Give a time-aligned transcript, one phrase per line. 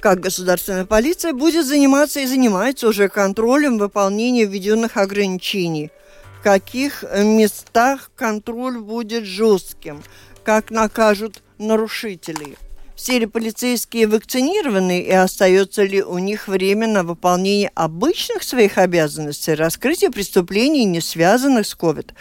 [0.00, 5.90] как государственная полиция будет заниматься и занимается уже контролем выполнения введенных ограничений.
[6.38, 10.02] В каких местах контроль будет жестким,
[10.44, 12.56] как накажут нарушителей.
[12.94, 19.54] Все ли полицейские вакцинированы и остается ли у них время на выполнение обычных своих обязанностей,
[19.54, 22.12] раскрытие преступлений, не связанных с COVID?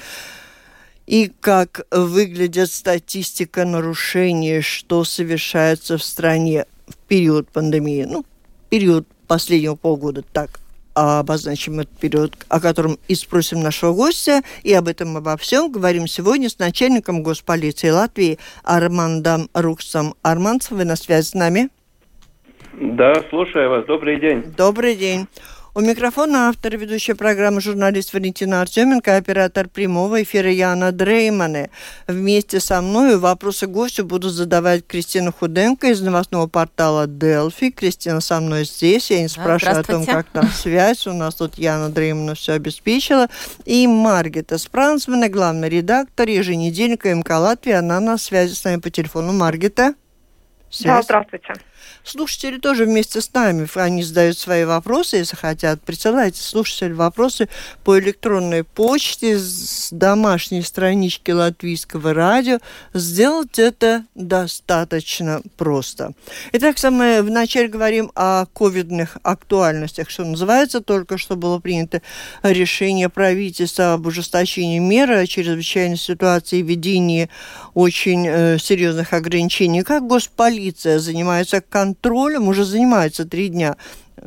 [1.07, 8.25] и как выглядит статистика нарушений, что совершается в стране в период пандемии, ну,
[8.69, 10.59] период последнего полгода, так
[10.93, 16.07] обозначим этот период, о котором и спросим нашего гостя, и об этом обо всем говорим
[16.07, 20.15] сегодня с начальником госполиции Латвии Армандом Руксом.
[20.23, 21.69] Арманд, вы на связи с нами?
[22.79, 23.85] Да, слушаю вас.
[23.85, 24.43] Добрый день.
[24.57, 25.27] Добрый день.
[25.77, 31.69] У микрофона автор ведущей программы журналист Валентина Артеменко, оператор прямого эфира Яна Дреймане.
[32.07, 37.69] Вместе со мной вопросы гостю буду задавать Кристина Худенко из новостного портала Делфи.
[37.69, 39.11] Кристина со мной здесь.
[39.11, 41.05] Я не спрашиваю о том, как там связь.
[41.05, 43.27] У нас тут Яна Дреймана все обеспечила.
[43.65, 47.73] И Маргита Спрансмана, главный редактор еженедельника МК Латвии.
[47.73, 49.31] Она на связи с нами по телефону.
[49.31, 49.93] Маргита.
[50.71, 50.95] Связь.
[50.95, 51.53] Да, здравствуйте.
[52.03, 55.81] Слушатели тоже вместе с нами, они задают свои вопросы, если хотят.
[55.81, 57.49] Присылайте слушатели вопросы
[57.83, 62.59] по электронной почте с домашней странички Латвийского радио.
[62.93, 66.13] Сделать это достаточно просто.
[66.53, 70.81] Итак, самое вначале говорим о ковидных актуальностях, что называется.
[70.81, 72.01] Только что было принято
[72.43, 77.29] решение правительства об ужесточении мер о чрезвычайной ситуации и введении
[77.73, 79.83] очень э, серьезных ограничений.
[79.83, 83.75] Как госполиция занимается контролем уже занимается три дня,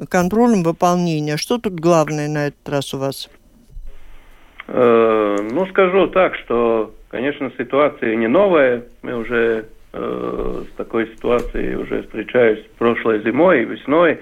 [0.09, 1.37] контролем выполнения.
[1.37, 3.28] Что тут главное на этот раз у вас?
[4.69, 8.84] Э, ну, скажу так, что, конечно, ситуация не новая.
[9.03, 14.21] Мы уже э, с такой ситуацией уже встречались прошлой зимой и весной.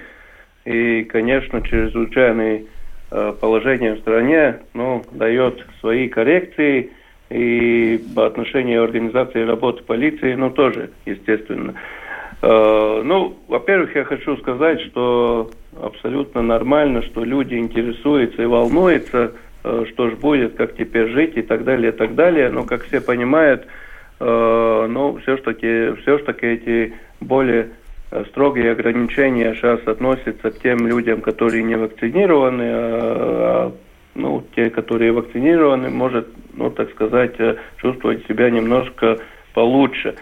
[0.65, 2.63] И, конечно, чрезвычайное
[3.11, 6.91] э, положение в стране ну, дает свои коррекции
[7.29, 11.75] и по отношению организации работы полиции, ну, тоже, естественно.
[11.75, 12.08] Э,
[12.41, 15.49] ну, во-первых, я хочу сказать, что
[15.81, 19.33] абсолютно нормально, что люди интересуются и волнуются,
[19.63, 22.49] э, что же будет, как теперь жить и так далее, и так далее.
[22.49, 23.67] Но, как все понимают,
[24.19, 27.69] э, ну, все-таки все таки эти более
[28.29, 33.71] строгие ограничения сейчас относятся к тем людям, которые не вакцинированы, а,
[34.15, 37.35] ну, те, которые вакцинированы, может, ну, так сказать,
[37.77, 39.19] чувствовать себя немножко
[39.53, 40.15] получше.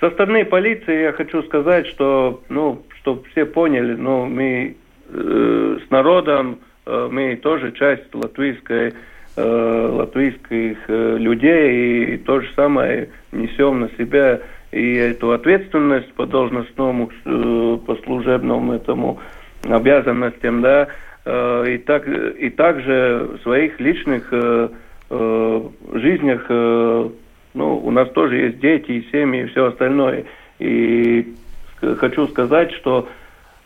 [0.00, 4.76] Со стороны полиции я хочу сказать, что, ну, чтобы все поняли, ну, мы
[5.10, 8.94] э, с народом, э, мы тоже часть латвийской,
[9.36, 14.40] э, латвийских э, людей, и то же самое несем на себя
[14.72, 19.20] и эту ответственность по должностному, э, по служебному этому
[19.68, 20.88] обязанностям, да,
[21.26, 24.68] э, и, так, и также в своих личных э,
[25.10, 25.62] э,
[25.92, 27.10] жизнях э,
[27.54, 30.24] ну, у нас тоже есть дети и семьи и все остальное.
[30.58, 31.34] И
[31.80, 33.08] хочу сказать, что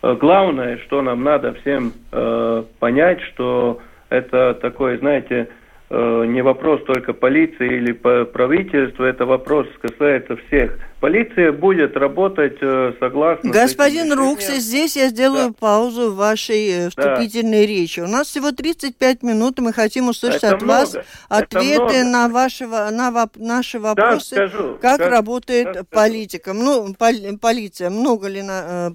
[0.03, 6.83] э, главное, что нам надо всем э, понять, что это такое, знаете, Э, не вопрос
[6.84, 10.78] только полиции или правительства, это вопрос касается всех.
[11.05, 13.50] Полиция будет работать э, согласно...
[13.50, 15.55] Господин Рукс, здесь я сделаю да.
[15.61, 17.67] паузу в вашей э, вступительной да.
[17.67, 18.00] речи.
[18.00, 20.78] У нас всего 35 минут, и мы хотим услышать это от много.
[20.78, 20.97] вас
[21.28, 26.55] ответы на, вашего, на воп, наши вопросы, да, скажу, как скажу, работает да, политика.
[26.55, 28.95] Ну, поли, полиция, много ли на,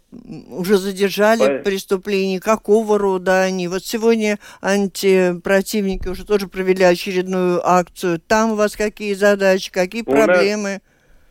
[0.49, 1.63] уже задержали Пол...
[1.63, 3.67] преступлений, какого рода они?
[3.67, 8.19] Вот сегодня антипротивники уже тоже провели очередную акцию.
[8.27, 10.79] Там у вас какие задачи, какие у проблемы?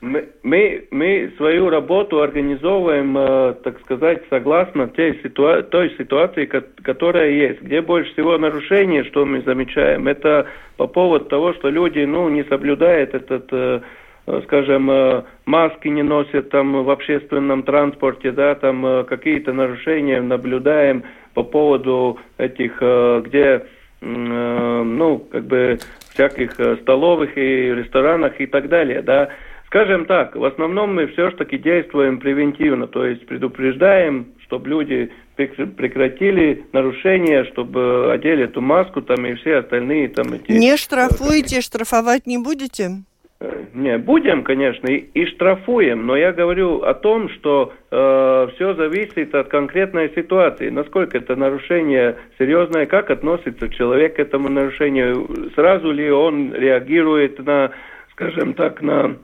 [0.00, 7.30] Мы, мы, мы свою работу организовываем, э, так сказать, согласно той, ситуа той ситуации, которая
[7.30, 7.62] есть.
[7.62, 10.46] Где больше всего нарушений, что мы замечаем, это
[10.76, 13.80] по поводу того, что люди ну, не соблюдают этот, э,
[14.28, 20.22] э скажем, э, маски не носят там в общественном транспорте, да, там э, какие-то нарушения
[20.22, 21.02] наблюдаем
[21.34, 22.80] по поводу этих,
[23.26, 23.66] где
[24.00, 25.78] ну, как бы
[26.10, 29.30] всяких э, столовых и ресторанах и так далее, да.
[29.66, 37.44] Скажем так, в основном мы все-таки действуем превентивно, то есть предупреждаем, чтобы люди прекратили нарушения,
[37.52, 40.52] чтобы одели эту маску там и все остальные там эти...
[40.52, 43.04] Не штрафуете, штрафовать не будете?
[43.40, 48.74] Э, не, будем, конечно, и, и штрафуем, но я говорю о том, что э, все
[48.74, 55.92] зависит от конкретной ситуации, насколько это нарушение серьезное, как относится человек к этому нарушению, сразу
[55.92, 57.70] ли он реагирует на,
[58.10, 59.16] скажем так, на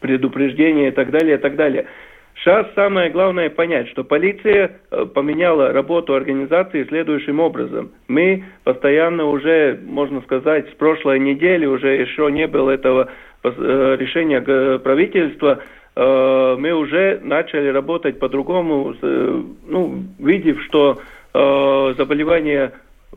[0.00, 1.86] предупреждение и так далее, и так далее.
[2.36, 7.90] Сейчас самое главное понять, что полиция э, поменяла работу организации следующим образом.
[8.08, 13.10] Мы постоянно уже, можно сказать, с прошлой недели уже еще не было этого
[13.44, 14.40] э, решения
[14.78, 15.60] правительства,
[15.94, 18.94] э, мы уже начали работать по-другому,
[19.68, 21.00] ну, видев, что
[21.34, 22.72] заболевание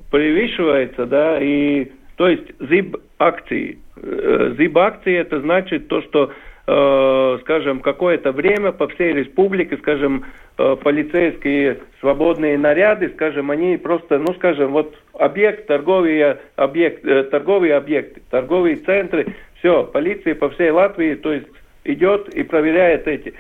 [0.10, 3.78] превышивается, да, и то есть ЗИБ акции.
[3.98, 6.32] ЗИБ акции это значит то, что
[6.68, 10.26] Э, скажем, какое-то время по всей республике, скажем,
[10.58, 17.76] э, полицейские свободные наряды, скажем, они просто, ну, скажем, вот объект, торговые, объект, э, торговые
[17.76, 19.28] объекты, торговые центры,
[19.60, 21.46] все, полиция по всей Латвии, то есть
[21.84, 23.36] идет и проверяет эти.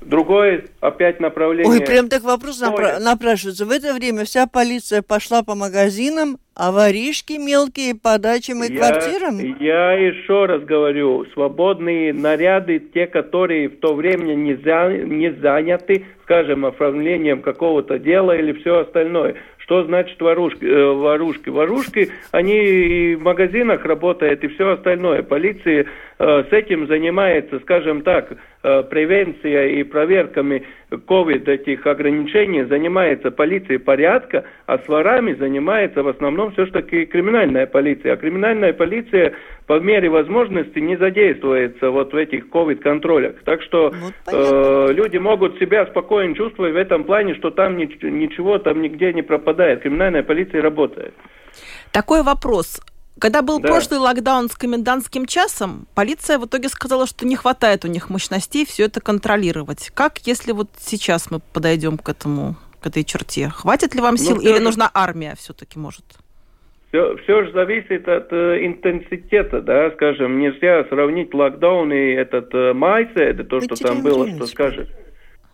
[0.00, 1.72] Другое опять направление.
[1.72, 3.64] Ой, прям так вопрос напра- напрашивается.
[3.64, 8.78] В это время вся полиция пошла по магазинам, а воришки мелкие по дачам и я,
[8.78, 9.38] квартирам?
[9.58, 16.04] Я еще раз говорю, свободные наряды, те, которые в то время не, за, не заняты,
[16.22, 19.36] скажем, оформлением какого-то дела или все остальное.
[19.64, 20.64] Что значит ворушки?
[20.64, 21.48] Э, ворушки?
[21.48, 25.22] Ворушки, они и в магазинах работают, и все остальное.
[25.22, 26.13] Полиция э,
[26.48, 28.32] с этим занимается, скажем так,
[28.62, 36.08] э, превенция и проверками COVID этих ограничений занимается полиция порядка, а с ворами занимается в
[36.08, 38.12] основном все-таки криминальная полиция.
[38.12, 39.34] А криминальная полиция
[39.66, 43.42] по мере возможности не задействуется вот в этих COVID-контролях.
[43.44, 48.58] Так что вот э, люди могут себя спокойно чувствовать в этом плане, что там ничего
[48.58, 49.82] там нигде не пропадает.
[49.82, 51.14] Криминальная полиция работает.
[51.92, 52.80] Такой вопрос.
[53.18, 53.68] Когда был да.
[53.68, 58.66] прошлый локдаун с комендантским часом, полиция в итоге сказала, что не хватает у них мощностей
[58.66, 59.90] все это контролировать.
[59.94, 63.48] Как, если вот сейчас мы подойдем к этому, к этой черте?
[63.48, 66.04] Хватит ли вам ну, сил ну, или нужна армия все-таки, может?
[66.94, 72.72] все, все же зависит от э, интенситета, да, скажем, нельзя сравнить локдаун и этот э,
[72.72, 74.88] майсе, это то, что там было, что скажет.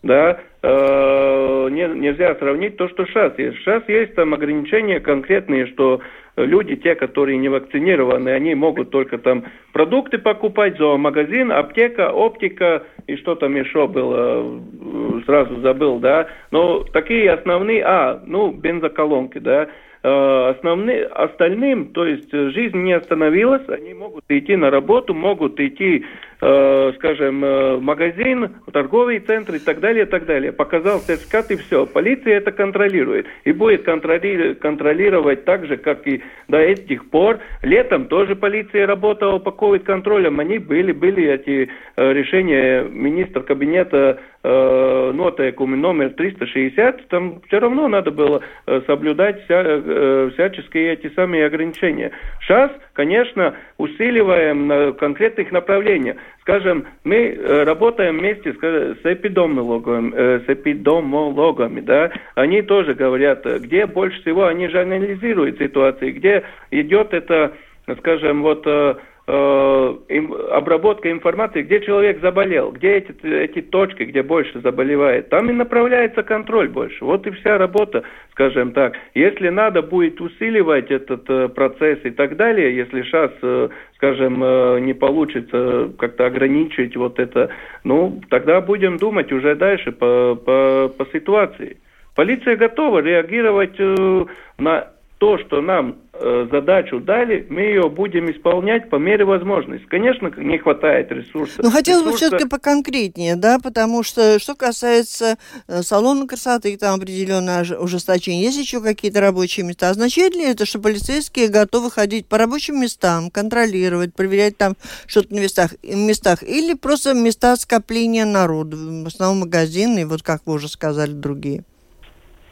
[0.02, 3.58] Да, э, не, нельзя сравнить то, что сейчас есть.
[3.58, 6.00] Сейчас есть там ограничения конкретные, что
[6.36, 13.16] люди, те, которые не вакцинированы, они могут только там продукты покупать, зоомагазин, аптека, оптика и
[13.16, 16.28] что там еще было, э, сразу забыл, да.
[16.50, 19.68] Но такие основные, а, ну, бензоколонки, да,
[20.02, 26.06] Э, основные, остальным, то есть жизнь не остановилась, они могут идти на работу, могут идти,
[26.40, 30.52] скажем, в магазин, торговый центр и так далее, и так далее.
[30.52, 31.86] Показал сертификат и все.
[31.86, 37.40] Полиция это контролирует и будет контроли контролировать так же, как и до этих пор.
[37.62, 45.52] Летом тоже полиция работала по ковид-контролям, они были, были эти решения министра кабинета э, нота
[45.58, 48.42] номер 360, там все равно надо было
[48.86, 52.12] соблюдать вся, э, всяческие эти самые ограничения.
[52.42, 52.70] Сейчас,
[53.00, 56.16] конечно, усиливаем на конкретных направлениях.
[56.42, 63.86] Скажем, мы э, работаем вместе с, эпидемиологами, э, с эпидемиологами, да, они тоже говорят, где
[63.86, 67.52] больше всего, они же анализируют ситуации, где идет это,
[68.00, 68.94] скажем, вот э, э,
[69.30, 76.22] обработка информации, где человек заболел, где эти, эти точки, где больше заболевает, там и направляется
[76.22, 77.04] контроль больше.
[77.04, 78.94] Вот и вся работа, скажем так.
[79.14, 84.80] Если надо будет усиливать этот э, процесс и так далее, если сейчас, э, скажем, э,
[84.80, 87.50] не получится как-то ограничить вот это,
[87.84, 91.76] ну, тогда будем думать уже дальше по, по, по ситуации.
[92.14, 94.24] Полиция готова реагировать э,
[94.58, 94.88] на
[95.20, 99.86] то, что нам э, задачу дали, мы ее будем исполнять по мере возможности.
[99.86, 101.62] Конечно, не хватает ресурсов.
[101.62, 105.36] Но хотелось бы все-таки поконкретнее, да, потому что что касается
[105.68, 109.90] э, салона красоты, там определенное ужесточение, есть еще какие-то рабочие места.
[109.90, 114.72] Означает ли это, что полицейские готовы ходить по рабочим местам, контролировать, проверять там
[115.06, 120.54] что-то на местах, местах или просто места скопления народа, в основном магазины, вот как вы
[120.54, 121.64] уже сказали, другие?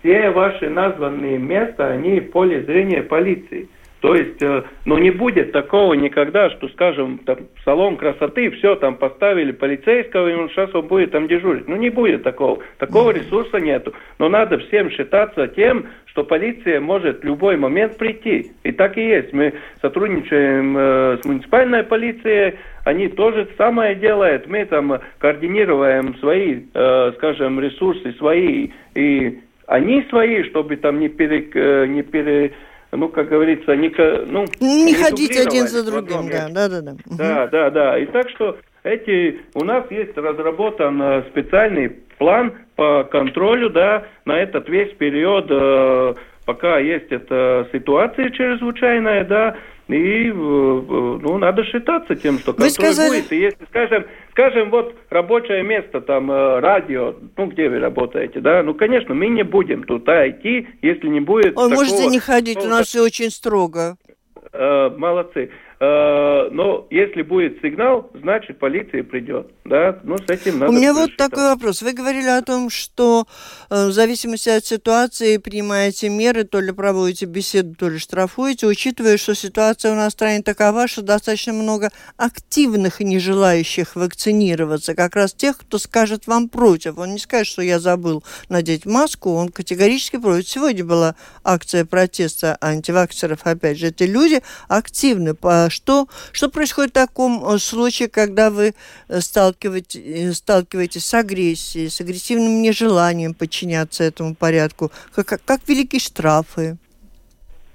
[0.08, 3.68] Все ваши названные места, они в поле зрения полиции.
[4.00, 8.94] То есть, э, ну не будет такого никогда, что, скажем, там салон красоты, все там
[8.94, 11.66] поставили полицейского, и он сейчас он будет там дежурить.
[11.68, 12.62] Ну не будет такого.
[12.78, 13.92] Такого ресурса нету.
[14.18, 18.52] Но надо всем считаться тем, что полиция может в любой момент прийти.
[18.62, 19.32] И так и есть.
[19.32, 24.46] Мы сотрудничаем э, с муниципальной полицией, они тоже самое делают.
[24.46, 31.48] Мы там координируем свои, э, скажем, ресурсы свои, и они свои, чтобы там не пере,
[31.54, 32.52] э, не пере
[32.90, 33.92] ну, как говорится, не,
[34.26, 36.92] ну, не, не ходить один за другим, да, да, да, да.
[37.04, 37.98] Да, да, да.
[37.98, 44.38] И так что эти, у нас есть разработан э, специальный план по контролю, да, на
[44.38, 46.14] этот весь период, э,
[46.46, 49.56] пока есть эта ситуация чрезвычайная, да,
[49.88, 53.20] и ну, надо считаться тем, что контроль сказали...
[53.20, 53.32] будет.
[53.32, 58.62] И если, скажем, скажем, вот рабочее место, там, э, радио, ну, где вы работаете, да,
[58.62, 61.68] ну, конечно, мы не будем туда идти, если не будет Ой, такого...
[61.70, 63.96] можете не ходить, у нас все очень строго.
[64.52, 65.50] Э, молодцы.
[65.80, 69.46] Э, но если будет сигнал, значит полиция придет.
[69.64, 70.00] Да?
[70.02, 71.82] Ну, с этим надо У меня вот такой вопрос.
[71.82, 73.26] Вы говорили о том, что
[73.70, 79.18] э, в зависимости от ситуации принимаете меры, то ли проводите беседу, то ли штрафуете, учитывая,
[79.18, 84.96] что ситуация у нас в стране такова, что достаточно много активных и не желающих вакцинироваться,
[84.96, 86.98] как раз тех, кто скажет вам против.
[86.98, 90.48] Он не скажет, что я забыл надеть маску, он категорически против.
[90.48, 96.94] Сегодня была акция протеста антиваксеров, опять же, эти люди активны по что, что происходит в
[96.94, 98.72] таком э, случае, когда вы
[99.08, 104.90] э, сталкиваетесь, э, сталкиваетесь с агрессией, с агрессивным нежеланием подчиняться этому порядку?
[105.14, 106.76] Как, как велики штрафы?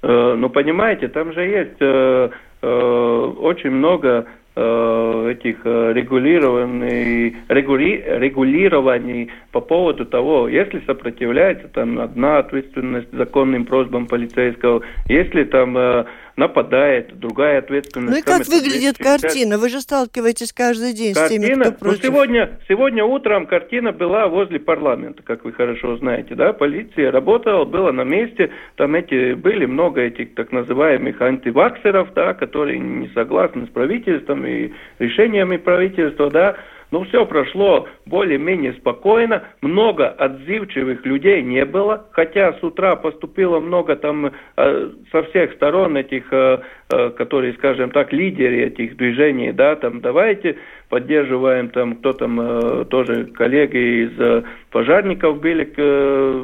[0.04, 2.30] ну, понимаете, там же есть э,
[2.62, 13.12] э, очень много этих регулирований, регули, регулирований по поводу того, если сопротивляется, там одна ответственность
[13.14, 16.06] законным просьбам полицейского, если там
[16.36, 18.12] нападает, другая ответственность.
[18.12, 19.58] Ну и как выглядит картина?
[19.58, 22.04] Вы же сталкиваетесь каждый день картина, с теми, кто ну, против.
[22.04, 27.66] Ну, сегодня, сегодня утром картина была возле парламента, как вы хорошо знаете, да, полиция работала,
[27.66, 33.68] была на месте, там эти, были много этих так называемых антиваксеров, да, которые не согласны
[33.68, 36.56] с правительством и решениями правительства, да,
[36.94, 43.96] ну, все прошло более-менее спокойно, много отзывчивых людей не было, хотя с утра поступило много
[43.96, 46.60] там э, со всех сторон этих, э,
[46.92, 50.58] э, которые, скажем так, лидеры этих движений, да, там давайте
[50.90, 55.68] поддерживаем там, кто там тоже коллеги из пожарников были,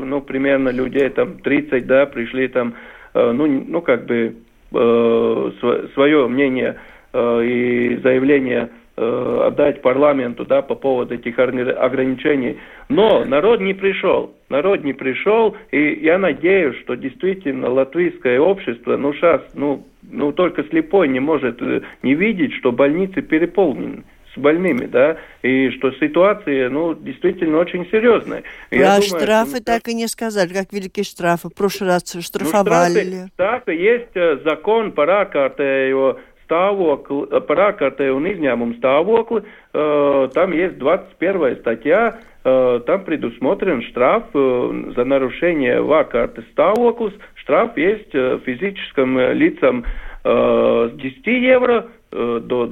[0.04, 2.74] ну, примерно людей там 30, да, пришли там,
[3.14, 4.34] ну, ну, как бы
[4.72, 6.78] свое мнение
[7.14, 8.70] и заявление
[9.02, 12.58] Э, отдать парламенту да, по поводу этих ограничений.
[12.90, 14.34] Но народ не пришел.
[14.50, 20.66] Народ не пришел, и я надеюсь, что действительно латвийское общество, ну сейчас, ну, ну только
[20.66, 24.04] слепой не может э, не видеть, что больницы переполнены
[24.36, 28.44] с больными, да, и что ситуация, ну, действительно очень серьезная.
[28.70, 31.50] Про я штрафы думаю, так и не сказали, как великие штрафы.
[31.50, 32.94] В прошлый раз штрафовали.
[32.94, 39.46] Ну, штрафы, штрафы есть э, закон, пора карты его stāvokli, par ārkārtēju un izņēmumu stāvokli,
[40.34, 47.14] там есть 21 статья, там предусмотрен штраф за нарушение в ārkārtas stāvoklis.
[47.36, 48.12] Штраф есть
[48.46, 49.86] физическим лицам
[50.24, 52.66] с 10 евро до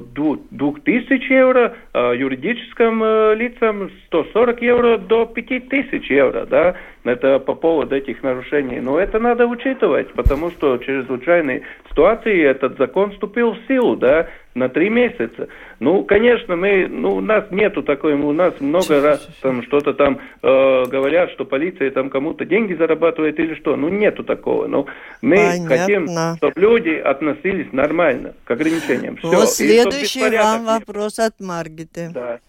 [0.50, 3.04] 2000 евро, юридическим
[3.38, 6.74] лицам 140 евро до 5000 евро, да,
[7.08, 8.80] это по поводу этих нарушений.
[8.80, 14.28] Но это надо учитывать, потому что в чрезвычайной ситуации этот закон вступил в силу, да,
[14.54, 15.48] на три месяца.
[15.80, 20.18] Ну, конечно, мы, ну, у нас нету такой, у нас много раз там что-то там
[20.42, 23.76] э, говорят, что полиция там кому-то деньги зарабатывает или что.
[23.76, 24.66] Ну, нету такого.
[24.66, 24.86] Но
[25.22, 25.68] мы Понятно.
[25.68, 29.16] хотим, чтобы люди относились нормально к ограничениям.
[29.16, 29.28] Все.
[29.28, 32.10] Вот следующий вам вопрос от Маргиты.
[32.12, 32.40] Да.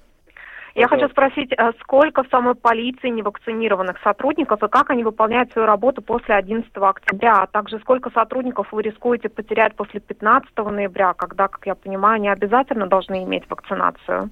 [0.80, 5.68] Я хочу спросить, а сколько в самой полиции невакцинированных сотрудников и как они выполняют свою
[5.68, 11.50] работу после 11 октября, а также сколько сотрудников вы рискуете потерять после 15 ноября, когда,
[11.50, 14.30] как я понимаю, они обязательно должны иметь вакцинацию?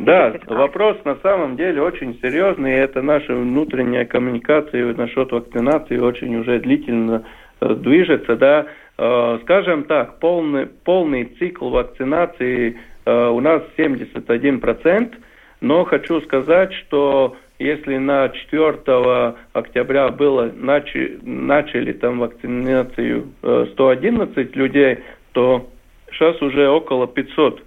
[0.00, 6.34] Да, вопрос на самом деле очень серьезный, и это наша внутренняя коммуникация насчет вакцинации очень
[6.34, 7.24] уже длительно
[7.60, 8.66] э, движется, да.
[8.98, 15.14] Э, скажем так, полный, полный цикл вакцинации э, у нас 71%,
[15.60, 23.28] но хочу сказать, что если на 4 октября было начали, начали там вакцинацию
[23.72, 24.98] 111 э, людей,
[25.32, 25.68] то
[26.10, 27.62] сейчас уже около 500.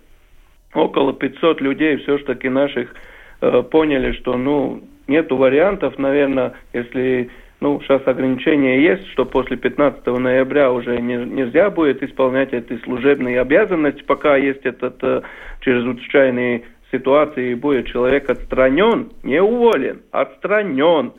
[0.76, 2.94] Около 500 людей все-таки наших
[3.42, 7.32] э, поняли, что ну нету вариантов, наверное, если
[7.62, 13.42] ну, сейчас ограничения есть, что после 15 ноября уже не, нельзя будет исполнять эти служебные
[13.42, 15.22] обязанности, пока есть этот э,
[15.60, 21.14] чрезвычайный ситуации будет человек отстранен, не уволен, отстранен,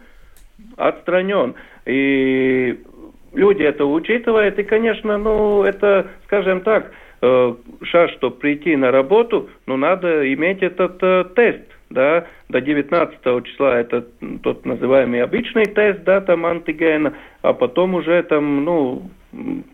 [0.77, 1.55] отстранен.
[1.87, 2.81] И
[3.33, 9.77] люди это учитывают, и, конечно, ну, это, скажем так, сейчас, чтобы прийти на работу, ну,
[9.77, 14.07] надо иметь этот э, тест, да, до 19 числа это
[14.43, 17.13] тот называемый обычный тест, да, там антигена,
[17.43, 19.11] а потом уже там, ну,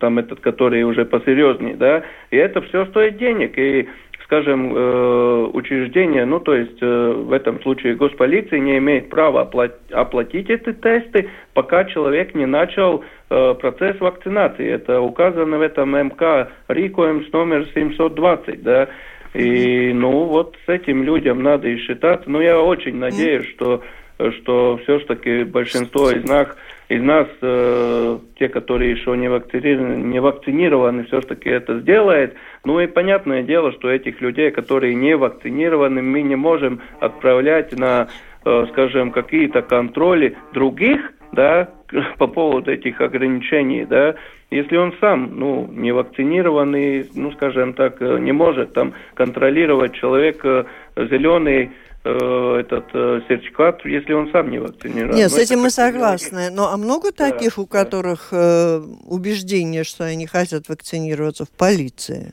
[0.00, 3.88] там этот, который уже посерьезнее, да, и это все стоит денег, и
[4.26, 9.48] скажем, э, учреждение, ну то есть э, в этом случае госполиция не имеет права
[9.92, 14.68] оплатить эти тесты, пока человек не начал э, процесс вакцинации.
[14.68, 18.88] Это указано в этом МК Рикоемс номер 720, да.
[19.32, 22.28] И, ну, вот с этим людям надо и считаться.
[22.28, 23.82] Но я очень надеюсь, что,
[24.18, 26.48] что все-таки большинство из нас
[26.88, 32.34] из нас, э, те, которые еще не вакцинированы, не вакцинированы все-таки это сделает.
[32.64, 38.08] Ну и понятное дело, что этих людей, которые не вакцинированы, мы не можем отправлять на,
[38.44, 41.70] э, скажем, какие-то контроли других, да,
[42.18, 44.14] по поводу этих ограничений, да,
[44.50, 50.66] если он сам, ну, не вакцинированный, ну, скажем так, э, не может там контролировать человека
[50.94, 55.14] зеленый, Э, этот э, сертификат, если он сам не вакцинирован.
[55.16, 56.50] Нет, с этим мы согласны.
[56.50, 62.32] Но а много таких, да, у которых э, убеждение, что они хотят вакцинироваться в полиции?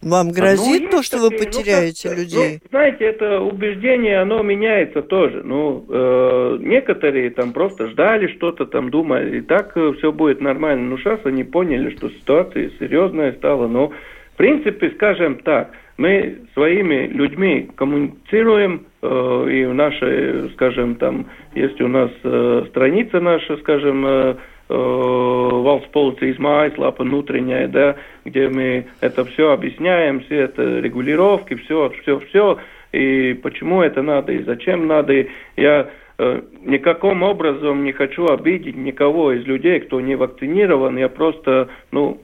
[0.00, 2.60] Вам грозит ну, то, что такие, вы ну, потеряете ну, людей?
[2.62, 5.42] Ну, знаете, это убеждение, оно меняется тоже.
[5.42, 10.90] Ну, э, некоторые там просто ждали что-то, там думали, и так э, все будет нормально.
[10.90, 13.66] Но сейчас они поняли, что ситуация серьезная стала.
[13.66, 21.26] Но, в принципе, скажем так, мы своими людьми коммуницируем, э, и в нашей, скажем, там,
[21.54, 24.34] есть у нас э, страница наша, скажем, э,
[24.68, 32.20] Valsts полицijas mājaslapa внутренняя, да, где мы это все объясняем, все это регулировки, все, все,
[32.20, 32.58] все,
[32.92, 35.26] и почему это надо, и зачем надо.
[35.56, 41.68] Я э, никаким образом не хочу обидеть никого из людей, кто не вакцинирован, я просто,
[41.90, 42.20] ну,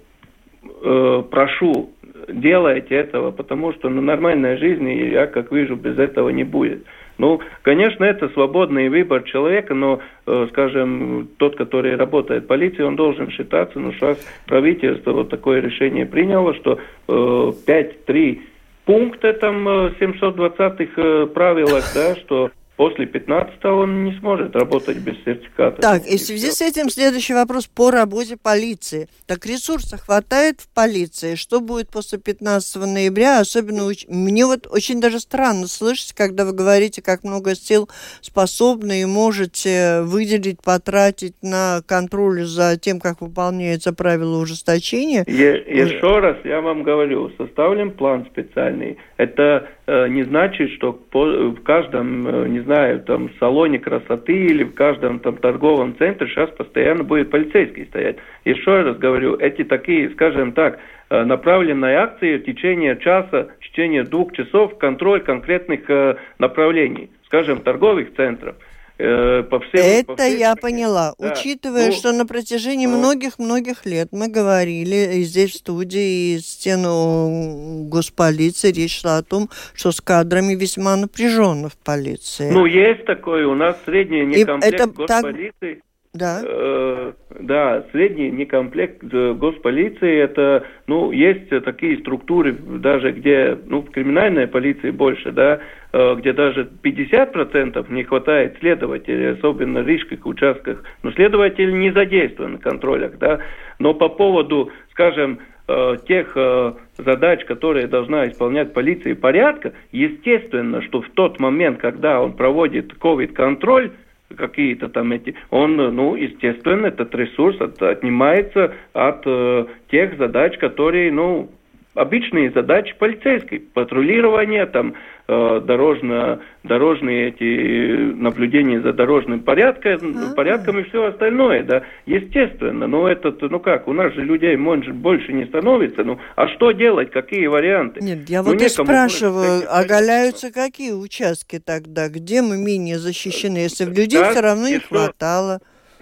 [0.82, 1.93] э, прошу
[2.28, 6.84] делайте этого, потому что на нормальной жизни, я как вижу, без этого не будет.
[7.16, 12.96] Ну, конечно, это свободный выбор человека, но, э, скажем, тот, который работает в полиции, он
[12.96, 18.40] должен считаться, но сейчас правительство вот такое решение приняло, что э, 5-3
[18.84, 25.80] пункта там 720-х э, правилах, да, что После 15 он не сможет работать без сертификата.
[25.80, 29.08] Так, и в связи с этим следующий вопрос по работе полиции.
[29.28, 31.36] Так ресурса хватает в полиции?
[31.36, 33.38] Что будет после 15 ноября?
[33.38, 37.88] Особенно мне вот очень даже странно слышать, когда вы говорите, как много сил
[38.20, 45.24] способны и можете выделить, потратить на контроль за тем, как выполняются правила ужесточения.
[45.28, 48.98] Е- еще раз я вам говорю, составлен план специальный.
[49.16, 55.18] Это не значит, что в каждом, э, не знаю, там салоне красоты или в каждом
[55.18, 58.16] там торговом центре сейчас постоянно будет полицейский стоять.
[58.44, 60.78] Еще раз говорю, эти такие, скажем так,
[61.10, 67.60] э, направленные акции в течение часа, в течение двух часов контроль конкретных э, направлений, скажем,
[67.60, 69.80] торговых центров– Э, по всем...
[69.80, 70.38] Это по всем...
[70.38, 71.14] я поняла.
[71.18, 71.32] Да.
[71.32, 77.84] Учитывая, ну, что на протяжении многих-многих лет мы говорили и здесь в студии, и стену
[77.88, 82.50] госполиции, речь шла о том, что с кадрами весьма напряженно в полиции.
[82.50, 83.46] Ну, есть такое.
[83.46, 85.74] У нас средний некомплект госполиции.
[85.74, 85.78] Так...
[86.14, 86.42] Да.
[86.44, 94.46] Э, да, средний некомплект госполиции это, ну, есть такие структуры, даже где, ну, в криминальной
[94.46, 95.58] полиции больше, да,
[95.92, 100.84] э, где даже 50% не хватает следователей, особенно в рижских участках.
[101.02, 103.40] Но следователи не задействованы в контролях, да.
[103.80, 111.02] Но по поводу, скажем, э, тех э, задач, которые должна исполнять полиция порядка, естественно, что
[111.02, 113.90] в тот момент, когда он проводит COVID-контроль,
[114.34, 121.12] какие-то там эти, он, ну, естественно, этот ресурс от, отнимается от э, тех задач, которые,
[121.12, 121.50] ну,
[121.94, 124.94] обычные задачи полицейской, патрулирование, там,
[125.28, 130.34] э, дорожно, дорожные эти наблюдения за дорожным порядком, А-а-а.
[130.34, 134.94] порядком и все остальное, да, естественно, но этот, ну как, у нас же людей может
[134.94, 138.00] больше не становится, ну, а что делать, какие варианты?
[138.00, 143.84] Нет, я ну, вот и спрашиваю, оголяются какие участки тогда, где мы менее защищены, если
[143.84, 145.60] в людей да, все равно не хватало?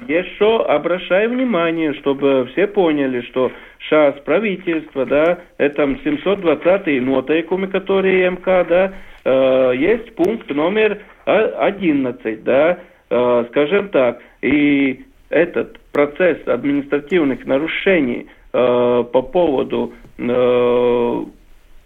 [0.08, 8.64] Еще обращаю внимание, чтобы все поняли, что сейчас правительство, да, это 720-й нотейкуми, которые МК,
[8.64, 8.92] да,
[9.24, 12.78] э, есть пункт номер 11, да,
[13.10, 21.24] э, скажем так, и этот процесс административных нарушений э, по поводу э,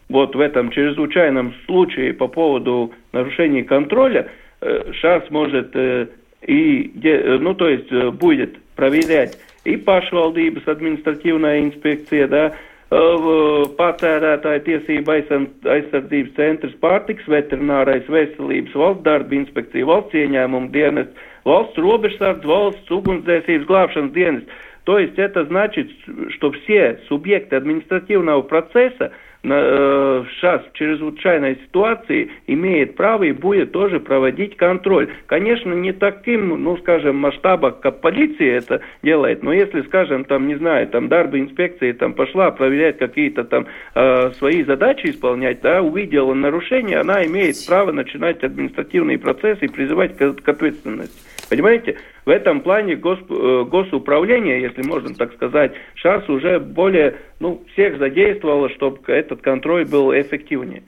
[0.09, 4.29] вот в этом чрезвычайном случае по поводу нарушений контроля
[4.61, 6.09] э, сейчас может э,
[6.47, 12.44] и, э, ну, то есть э, будет проверять и pašvaldības административная инспекция, да,
[12.92, 21.08] patērētāja tiesība aizsardzības centrs, pārtiks veterinārais veselības valsts darba inspekcija, valsts ieņēmuma dienas,
[21.48, 24.44] valsts robežsardz, valsts ugunsdzēsības glābšanas dienas.
[24.84, 25.92] То есть это значит,
[26.32, 29.12] что все субъекты административного процесса
[29.47, 35.09] сейчас в чрезвычайной ситуации имеет право и будет тоже проводить контроль.
[35.27, 40.57] Конечно, не таким, ну, скажем, масштаба, как полиция это делает, но если, скажем, там, не
[40.57, 46.35] знаю, там, дарба инспекции там пошла проверять какие-то там э, свои задачи исполнять, да, увидела
[46.35, 51.26] нарушение, она имеет право начинать административный процесс и призывать к, к ответственности.
[51.49, 57.63] Понимаете, в этом плане гос, э, госуправление, если можно так сказать, сейчас уже более, ну,
[57.73, 60.83] всех задействовало, чтобы этот контроль был эффективнее.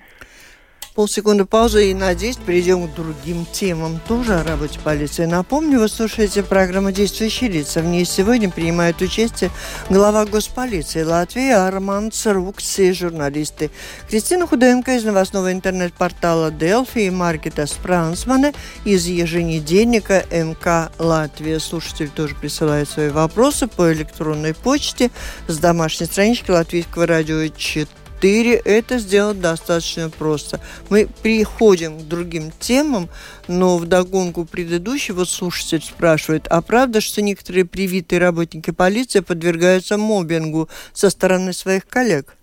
[0.99, 5.27] Полсекунды паузы и, надеюсь, перейдем к другим темам, тоже о работе полиции.
[5.27, 7.83] Напомню, вы слушаете программу «Действующие лица».
[7.83, 9.53] В ней сегодня принимают участие
[9.89, 13.71] глава госполиции Латвии Арман Царукс и журналисты
[14.11, 18.53] Кристина Худенко из новостного интернет-портала «Делфи» и Маркета Спрансмана
[18.85, 21.61] из еженедельника МК «Латвия».
[21.61, 25.13] Слушатели тоже присылают свои вопросы по электронной почте
[25.47, 27.87] с домашней странички Латвийского радио 4
[28.21, 30.59] 4 это сделать достаточно просто.
[30.91, 33.09] Мы переходим к другим темам,
[33.47, 40.69] но в догонку предыдущего слушатель спрашивает, а правда, что некоторые привитые работники полиции подвергаются мобингу
[40.93, 42.35] со стороны своих коллег?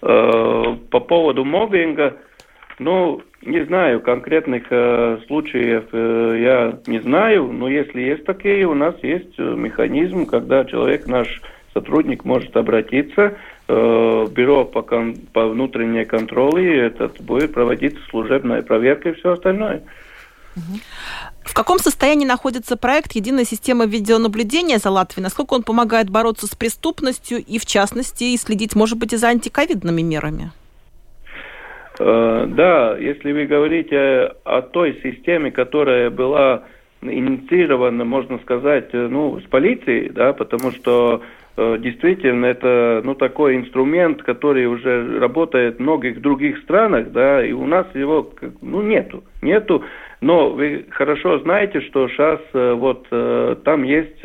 [0.00, 2.16] Э, по поводу мобинга,
[2.78, 8.74] ну, не знаю, конкретных э, случаев э, я не знаю, но если есть такие, у
[8.74, 11.40] нас есть э, механизм, когда человек наш
[11.74, 13.36] сотрудник может обратиться
[13.68, 19.14] э, в бюро по, кон, по внутренней контролю, и этот будет проводиться служебная проверка и
[19.14, 19.82] все остальное.
[21.44, 25.22] В каком состоянии находится проект «Единая система видеонаблюдения за Латвией»?
[25.22, 29.28] Насколько он помогает бороться с преступностью и, в частности, и следить, может быть, и за
[29.28, 30.52] антиковидными мерами?
[31.98, 36.64] Э, да, если вы говорите о той системе, которая была
[37.00, 41.22] инициирована, можно сказать, э, ну, с полицией, да, потому что
[41.56, 47.66] действительно это ну такой инструмент, который уже работает в многих других странах, да, и у
[47.66, 49.84] нас его ну нету, нету.
[50.20, 54.24] Но вы хорошо знаете, что сейчас э, вот э, там есть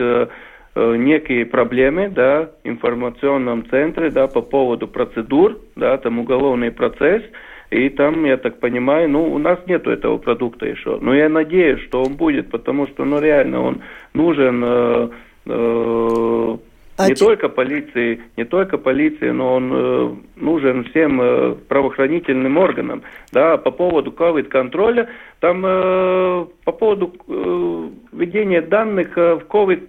[0.76, 7.24] некие проблемы, да, в информационном центре, да, по поводу процедур, да, там уголовный процесс,
[7.70, 10.98] и там, я так понимаю, ну, у нас нету этого продукта еще.
[11.02, 13.82] Но я надеюсь, что он будет, потому что, ну, реально он
[14.13, 15.10] нужен э,
[15.48, 16.58] э,
[16.98, 17.26] а не те...
[17.26, 23.04] только полиции, не только полиции, но он э, нужен всем э, правоохранительным органам.
[23.32, 25.08] Да, по поводу ковид-контроля,
[25.40, 29.84] там э, по поводу э, введения данных э, в ковид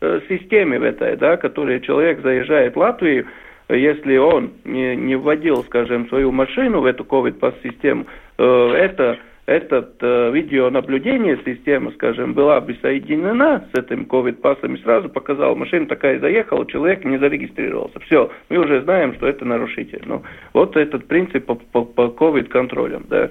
[0.00, 3.26] э, системе в этой, да, который человек заезжает в Латвию,
[3.68, 8.06] если он не, не вводил, скажем, свою машину в эту ковид-пас-систему,
[8.38, 15.08] э, это этот э, видеонаблюдение система, скажем, была бы соединена с этим ковид-пасом и сразу
[15.08, 17.98] показала, машина такая заехала, человек не зарегистрировался.
[18.00, 20.02] Все, мы уже знаем, что это нарушитель.
[20.04, 23.30] Ну, вот этот принцип по, по, по ковид-контролям, да.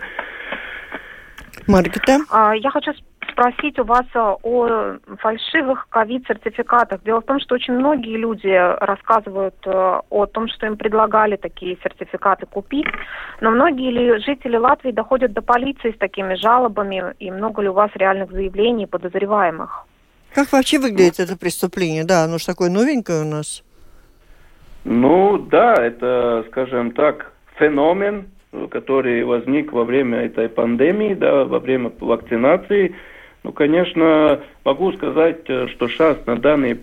[1.67, 2.17] Маргарита?
[2.30, 2.91] А, я хочу
[3.41, 7.04] спросить у вас э, о фальшивых ковид-сертификатах.
[7.04, 8.47] Дело в том, что очень многие люди
[8.84, 12.86] рассказывают э, о том, что им предлагали такие сертификаты купить,
[13.41, 17.73] но многие ли жители Латвии доходят до полиции с такими жалобами, и много ли у
[17.73, 19.86] вас реальных заявлений подозреваемых?
[20.34, 22.04] Как вообще выглядит это преступление?
[22.04, 23.63] Да, оно же такое новенькое у нас.
[24.84, 28.27] Ну да, это, скажем так, феномен,
[28.69, 32.95] который возник во время этой пандемии, да, во время вакцинации.
[33.43, 36.77] Ну, конечно, могу сказать, э, что сейчас на данный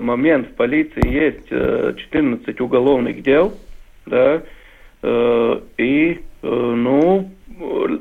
[0.00, 3.52] момент в полиции есть 14 э, уголовных дел,
[4.06, 4.42] да,
[5.02, 7.30] э, и, ну,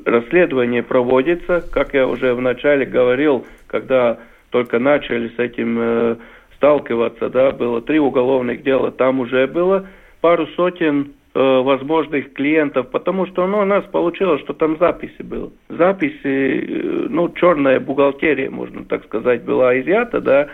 [0.05, 6.17] расследование проводится, как я уже вначале говорил, когда только начали с этим
[6.55, 9.87] сталкиваться, да, было три уголовных дела, там уже было
[10.21, 15.49] пару сотен Э, возможных клиентов, потому что ну, у нас получилось, что там записи было.
[15.69, 20.47] Записи, э, ну, черная бухгалтерия, можно так сказать, была изъята, да.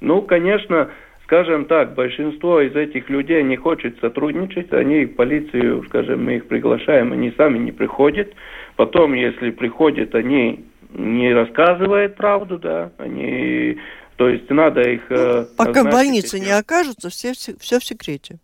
[0.00, 0.90] Ну, конечно,
[1.24, 6.46] скажем так, большинство из этих людей не хочет сотрудничать, они в полицию, скажем, мы их
[6.46, 8.32] приглашаем, они сами не приходят.
[8.76, 13.78] Потом, если приходят, они не рассказывают правду, да, они,
[14.16, 15.10] то есть надо их...
[15.10, 18.38] Э, Пока больницы не окажутся, все, все в секрете.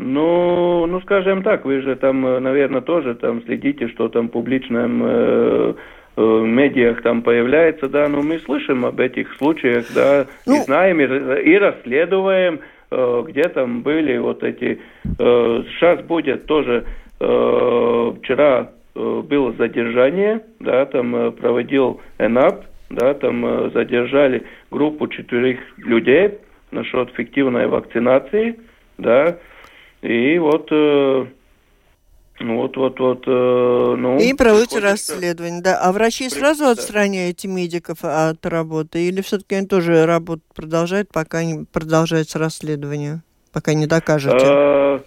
[0.00, 4.30] Ну, ну, скажем так, вы же там, э, наверное, тоже там следите, что там в
[4.30, 5.74] публичном э,
[6.14, 10.54] в медиах там появляется, да, но мы слышим об этих случаях, да, ну...
[10.54, 11.04] и знаем, и,
[11.50, 12.60] и расследуем,
[12.92, 14.78] э, где там были вот эти...
[15.18, 16.84] Э, сейчас будет тоже...
[17.18, 25.08] Э, вчера э, было задержание, да, там э, проводил ЭНАП, да, там э, задержали группу
[25.08, 26.38] четырех людей
[26.70, 28.60] насчет фиктивной вакцинации,
[28.96, 29.38] да,
[30.02, 31.26] и вот э,
[32.40, 33.24] вот, вот, вот.
[33.26, 35.78] Э, ну, и проводите расследование, да.
[35.82, 36.70] А врачи сразу да.
[36.72, 43.74] отстраняете медиков от работы, или все-таки они тоже работу продолжают, пока не продолжается расследование, пока
[43.74, 44.46] не докажете?
[44.48, 45.00] А,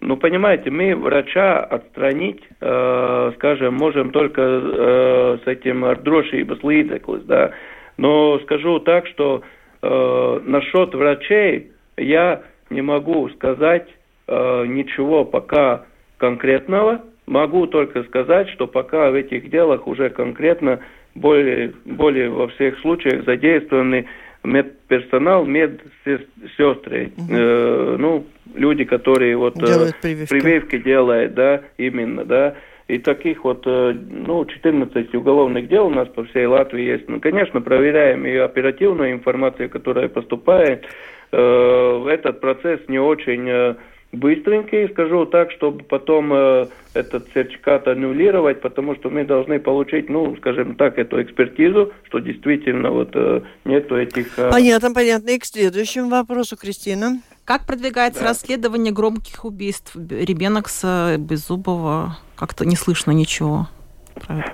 [0.00, 7.50] ну, понимаете, мы врача отстранить, э, скажем, можем только э, с этим ардрошības līdzeklis, да.
[7.98, 9.42] Но скажу так, что
[9.82, 13.88] э, насчет врачей я не могу сказать
[14.28, 15.84] Э, ничего пока
[16.18, 17.02] конкретного.
[17.26, 20.80] Могу только сказать, что пока в этих делах уже конкретно
[21.14, 24.06] более, более во всех случаях задействованы
[24.42, 27.34] медперсонал, медсестры, угу.
[27.34, 30.30] э, ну, люди, которые вот э, делают прививки.
[30.30, 32.56] прививки делают, да, именно, да.
[32.88, 37.08] И таких вот, э, ну, 14 уголовных дел у нас по всей Латвии есть.
[37.08, 40.84] Ну, конечно, проверяем и оперативную информацию, которая поступает.
[41.32, 43.76] Э, этот процесс не очень
[44.16, 50.36] быстренький, скажу так, чтобы потом э, этот сертификат аннулировать, потому что мы должны получить, ну,
[50.36, 54.38] скажем так, эту экспертизу, что действительно вот э, нету этих...
[54.38, 54.50] Э...
[54.50, 55.30] Понятно, понятно.
[55.30, 57.20] И к следующему вопросу, Кристина.
[57.44, 58.28] Как продвигается да.
[58.28, 62.18] расследование громких убийств Ребенокса, Беззубова?
[62.34, 63.68] Как-то не слышно ничего.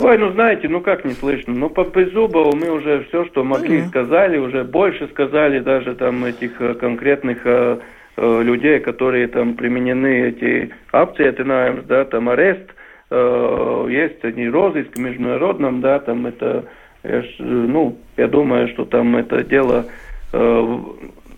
[0.01, 1.55] Ой, ну знаете, ну как не слышно?
[1.55, 3.88] Ну по Беззубову мы уже все, что могли, mm-hmm.
[3.88, 7.79] сказали, уже больше сказали даже там этих э, конкретных э,
[8.14, 12.75] Э, людей, которые там применены эти apcietinājums, да, там арест,
[13.11, 16.66] э, есть они розыск международном, да, там это,
[17.03, 19.87] ж, ну, я думаю, что там это дело,
[20.35, 20.79] э,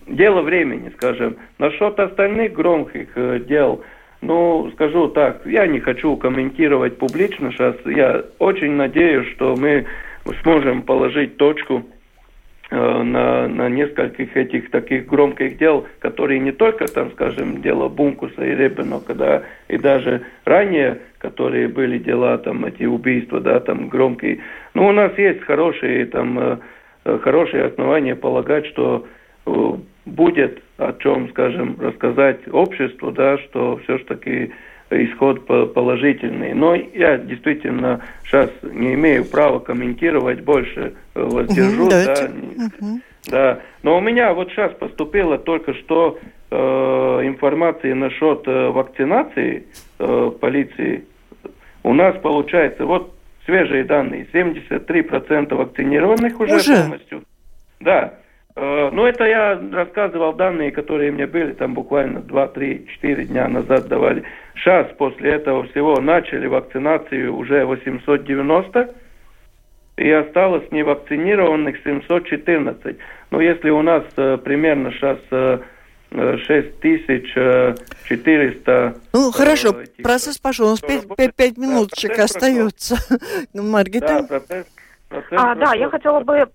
[0.07, 1.37] дело времени, скажем.
[1.59, 3.81] Насчет остальных громких э, дел,
[4.25, 9.85] ну, скажу так, я не хочу комментировать публично сейчас, я очень надеюсь, что мы
[10.41, 11.85] сможем положить точку
[12.71, 18.43] Э, на, на нескольких этих таких громких дел, которые не только, там, скажем, дело Бункуса
[18.43, 24.39] и Ребенока, да, и даже ранее, которые были дела, там, эти убийства, да, там, громкие.
[24.73, 26.57] Ну, у нас есть хорошие, там, э,
[27.05, 29.05] э, хорошие основания полагать, что
[30.05, 34.51] будет о чем, скажем, рассказать обществу, да, что все-таки
[34.91, 36.53] исход положительный.
[36.53, 41.93] Но я действительно сейчас не имею права комментировать больше, э, воздержусь.
[41.93, 42.29] Угу, да,
[42.65, 42.99] угу.
[43.27, 43.59] да.
[43.83, 46.19] Но у меня вот сейчас поступила только что
[46.51, 46.55] э,
[47.23, 49.65] информация насчет э, вакцинации
[49.99, 51.05] э, полиции.
[51.83, 53.15] У нас получается, вот
[53.45, 57.23] свежие данные, 73% вакцинированных уже, уже полностью.
[57.79, 58.15] Да.
[58.55, 63.49] Э, ну, это я рассказывал данные, которые мне были там буквально 2, 3, 4 дня
[63.49, 64.23] назад давали.
[64.55, 68.95] Сейчас после этого всего начали вакцинацию уже 890,
[69.97, 72.95] и осталось невакцинированных 714.
[73.31, 75.59] Но если у нас э, примерно сейчас э,
[76.11, 78.95] 6400...
[79.11, 82.95] Ну, хорошо, этих, процесс пошел, у нас 5, 5, 5 минуточек да, остается.
[83.53, 84.21] Маргарита?
[84.21, 84.65] Да, процесс,
[85.09, 86.47] процесс а, да, я хотела бы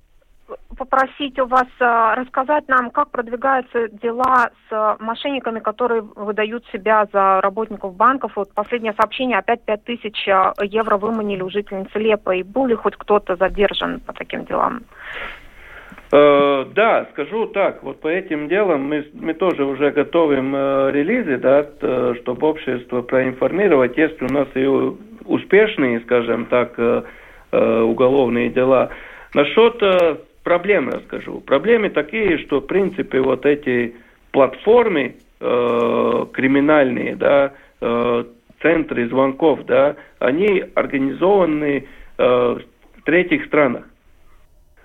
[0.77, 7.41] попросить у вас э, рассказать нам, как продвигаются дела с мошенниками, которые выдают себя за
[7.41, 8.33] работников банков.
[8.37, 12.35] Вот последнее сообщение, опять 5 тысяч э, евро выманили у жительницы Лепа.
[12.35, 14.83] И был ли хоть кто-то задержан по таким делам?
[16.13, 21.39] Э, да, скажу так, вот по этим делам мы, мы тоже уже готовим э, релизы,
[21.39, 24.67] да, э, чтобы общество проинформировать, если у нас и
[25.25, 27.03] успешные, скажем так, э,
[27.53, 28.91] э, уголовные дела.
[29.35, 30.17] Насчет э,
[30.51, 31.41] проблемы расскажу.
[31.43, 33.95] Проблемы такие, что в принципе вот эти
[34.33, 38.25] платформы э, криминальные, да, э,
[38.61, 41.87] центры звонков, да, они организованы
[42.19, 43.85] э, в третьих странах.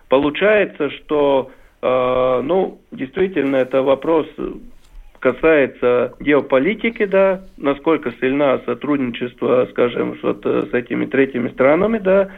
[0.08, 1.50] Получается, что,
[1.82, 4.28] э, ну, действительно, это вопрос
[5.18, 12.34] касается геополитики, да, насколько сильна сотрудничество, скажем, вот с этими третьими странами, да, Э,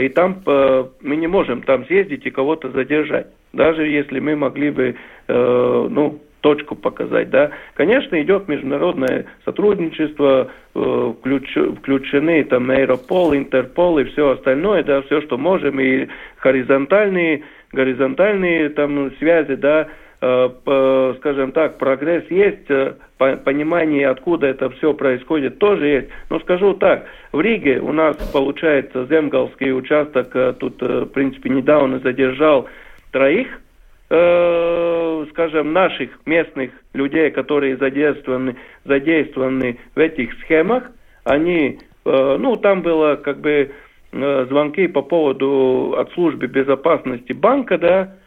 [0.00, 3.28] и там э, мы не можем там съездить и кого-то задержать.
[3.52, 4.94] Даже если мы могли бы,
[5.28, 7.52] э, ну, точку показать, да.
[7.74, 15.38] Конечно, идет международное сотрудничество, включ, включены там Аэропол, Интерпол и все остальное, да, все, что
[15.38, 16.08] можем, и
[16.42, 19.86] горизонтальные, горизонтальные там связи, да, э,
[20.22, 26.08] скажем так, прогресс есть, э, понимание, откуда это все происходит, тоже есть.
[26.30, 32.68] Но скажу так, в Риге у нас, получается, Земгалский участок тут, в принципе, недавно задержал
[33.10, 33.48] троих,
[34.08, 40.84] скажем, наших местных людей, которые задействованы, задействованы в этих схемах,
[41.24, 43.72] они, ну, там было как бы
[44.12, 48.21] звонки по поводу от службы безопасности банка, да, Э,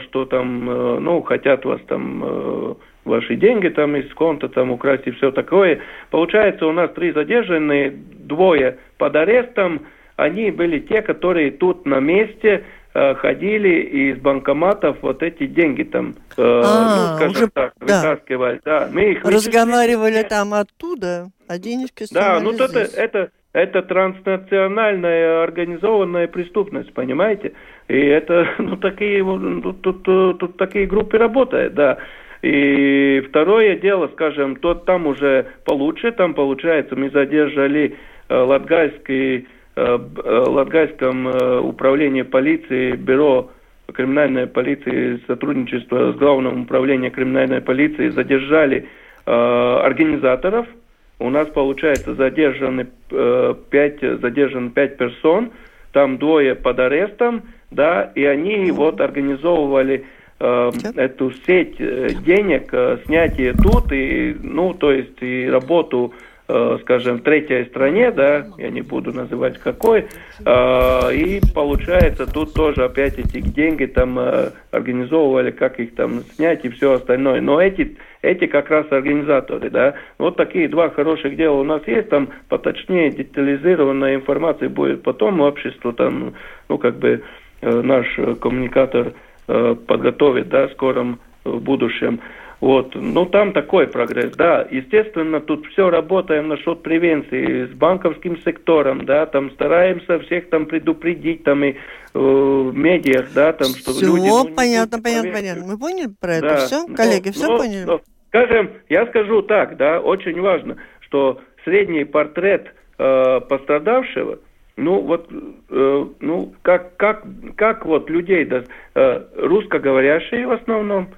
[0.00, 5.06] что там, э, ну, хотят вас там э, ваши деньги там из конта там украсть
[5.06, 5.80] и все такое.
[6.10, 9.82] Получается, у нас три задержанные, двое под арестом,
[10.16, 17.14] они были те, которые тут на месте ходили из банкоматов вот эти деньги там, а,
[17.14, 18.60] ну, скажем уже, так, вытаскивали.
[18.62, 18.90] Да.
[18.92, 20.28] Мы их Разговаривали вычислили.
[20.28, 27.54] там оттуда, а денежки Да, ну это, это, это транснациональная организованная преступность, понимаете?
[27.88, 29.22] И это, ну, такие,
[29.62, 31.98] тут, тут, тут такие группы работают, да.
[32.42, 37.96] И второе дело, скажем, то там уже получше, там получается, мы задержали
[38.28, 39.44] э, Латгальский, э,
[39.76, 43.52] э, Латгальском э, управлении полиции, бюро
[43.92, 48.88] криминальной полиции, сотрудничество с Главным управлением криминальной полиции, задержали
[49.26, 50.66] э, организаторов–
[51.22, 55.52] у нас, получается, задержаны э, 5, задержан 5 персон,
[55.92, 57.42] там двое под арестом,
[57.74, 60.04] да, и они вот организовывали
[60.40, 66.12] э, эту сеть э, денег, э, снятие тут, и, ну, то есть и работу
[66.54, 70.08] Э, скажем, третьей стране, да, я не буду называть какой,
[70.44, 76.64] э, и получается тут тоже опять эти деньги там э, организовывали, как их там снять
[76.64, 77.40] и все остальное.
[77.40, 82.10] Но эти, эти как раз организаторы, да, вот такие два хороших дела у нас есть,
[82.10, 86.34] там поточнее детализированная информация будет потом общество там,
[86.68, 87.22] ну, как бы
[87.62, 88.06] наш
[88.40, 89.14] коммуникатор
[89.46, 92.20] подготовит, да, в скором будущем.
[92.62, 94.64] Вот, ну там такой прогресс, да.
[94.70, 101.42] Естественно, тут все работаем насчет превенции с банковским сектором, да, там стараемся всех там предупредить,
[101.42, 101.74] там и э,
[102.14, 104.28] в медиах, да, там, что все люди...
[104.28, 105.64] Все ну, понятно, понятно, понятно.
[105.66, 106.86] Мы поняли про это да, все?
[106.94, 107.84] Коллеги, но, все но, поняли?
[107.84, 114.38] Но, скажем, я скажу так, да, очень важно, что средний портрет э, пострадавшего,
[114.76, 117.24] ну вот, э, ну как как
[117.56, 121.08] как вот людей, да, э, русскоговорящие в основном,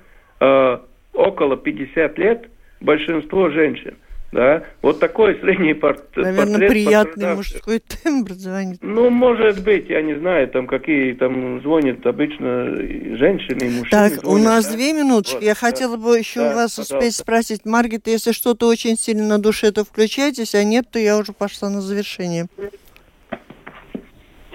[0.41, 0.79] э,
[1.13, 2.49] около 50 лет,
[2.81, 3.95] большинство женщин.
[4.33, 4.65] Да?
[4.83, 6.27] Вот такой средний портрет.
[6.27, 8.79] Наверное, приятный мужской тембр звонит.
[8.83, 12.75] Ну, может быть, я не знаю, там какие там звонят обычно
[13.17, 13.91] женщины и мужчины.
[13.91, 14.73] Так, звонят, у нас да?
[14.75, 15.35] две минуточки.
[15.35, 15.61] Вот, я да.
[15.61, 16.97] хотела бы еще да, вас пожалуйста.
[16.99, 21.17] успеть спросить, Маргита, если что-то очень сильно на душе, то включайтесь, а нет, то я
[21.17, 22.47] уже пошла на завершение.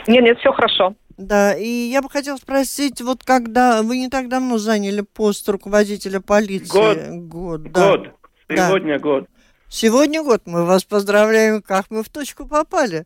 [0.09, 0.95] Нет, нет, все хорошо.
[1.17, 6.19] Да, и я бы хотела спросить, вот когда вы не так давно заняли пост руководителя
[6.19, 7.19] полиции?
[7.19, 7.61] Год.
[7.61, 7.97] Год, да.
[7.97, 8.07] Год.
[8.49, 8.99] Сегодня да.
[8.99, 9.27] год.
[9.67, 10.41] Сегодня год.
[10.45, 13.05] Мы вас поздравляем, как мы в точку попали.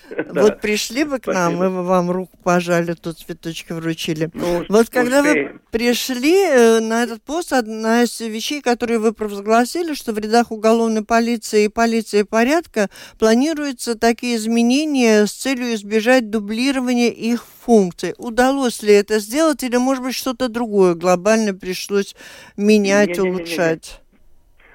[0.32, 4.30] Вот пришли бы к нам, мы бы вам руку пожали, тут цветочки вручили.
[4.34, 9.94] Ну, вот когда вы пришли э, на этот пост, одна из вещей, которые вы провозгласили,
[9.94, 17.10] что в рядах уголовной полиции и полиции порядка планируются такие изменения с целью избежать дублирования
[17.10, 18.14] их функций.
[18.18, 22.16] Удалось ли это сделать или, может быть, что-то другое глобально пришлось
[22.56, 24.00] менять, улучшать?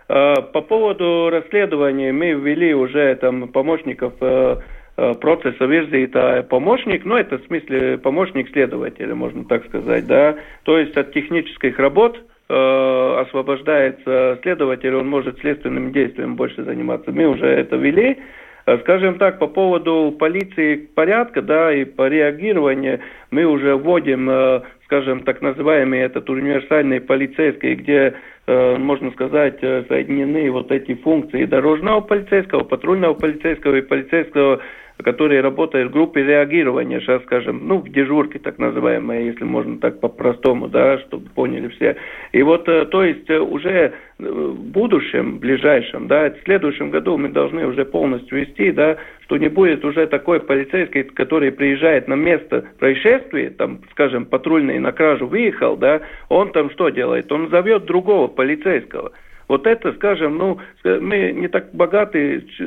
[0.10, 4.58] А, по поводу расследования мы ввели уже там помощников Э,
[4.98, 10.98] процесса вирzītāja помощник, ну это в смысле помощник следователя, можно так сказать, да, то есть
[10.98, 12.18] от технических работ
[12.50, 17.12] э, освобождается следователь, он может следственным действием больше заниматься.
[17.12, 18.18] Мы уже это ввели,
[18.66, 24.62] э, Скажем так, по поводу полиции порядка, да, и по реагированию мы уже вводим, э,
[24.86, 28.16] скажем, так называемый этот универсальный полицейский, где,
[28.48, 34.62] можно сказать, соединены вот эти функции дорожного полицейского, патрульного полицейского и полицейского
[35.04, 40.00] которые работают в группе реагирования, сейчас скажем, ну, в дежурке так называемой, если можно так
[40.00, 41.98] по-простому, да, чтобы поняли все.
[42.32, 47.18] И вот, э, то есть, э, уже э, в будущем, ближайшем, да, в следующем году
[47.18, 52.16] мы должны уже полностью вести, да, что не будет уже такой полицейский, который приезжает на
[52.16, 57.32] место происшествия, там, скажем, патрульный на кражу выехал, да, он там что делает?
[57.32, 59.12] Он зовет другого полицейского–
[59.48, 62.58] вот это, скажем, ну, мы не так богаты с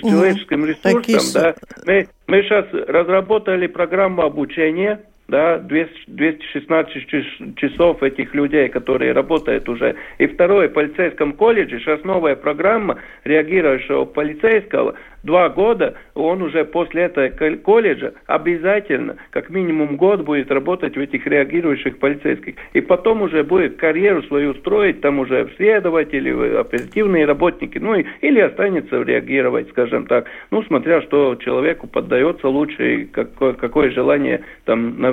[0.00, 1.54] человеческим ресурсом, да.
[1.86, 9.94] Мы, мы сейчас разработали программу обучения, да, 216 часов этих людей, которые работают уже.
[10.18, 17.02] И второе, в полицейском колледже сейчас новая программа реагирующего полицейского два года, он уже после
[17.02, 22.54] этого колледжа обязательно, как минимум год будет работать в этих реагирующих полицейских.
[22.72, 28.40] И потом уже будет карьеру свою строить, там уже следователи, оперативные работники, ну и, или
[28.40, 30.26] останется реагировать, скажем так.
[30.50, 35.10] Ну, смотря что человеку поддается лучше и какое, какое желание там на.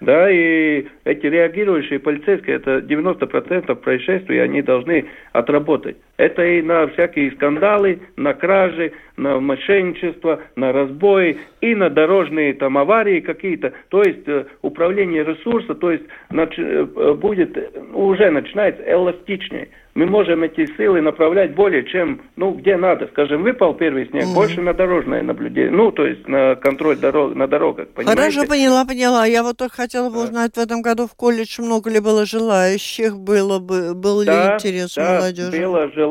[0.00, 5.96] Да, и эти реагирующие полицейские, это 90% происшествий, они должны отработать.
[6.18, 12.76] Это и на всякие скандалы, на кражи, на мошенничество, на разбои и на дорожные там
[12.76, 13.72] аварии какие-то.
[13.88, 17.56] То есть э, управление ресурса, то есть нач, э, будет,
[17.94, 23.08] уже начинается эластичнее мы можем эти силы направлять более чем, ну, где надо.
[23.08, 24.34] Скажем, выпал первый снег, mm.
[24.34, 28.20] больше на дорожное наблюдение, ну, то есть на контроль дорог, на дорогах, понимаете?
[28.20, 29.26] Хорошо, поняла, поняла.
[29.26, 33.18] Я вот только хотела бы узнать, в этом году в колледж много ли было желающих,
[33.18, 35.60] было бы, был да, ли интерес да, молодежи?
[35.60, 36.07] было желающих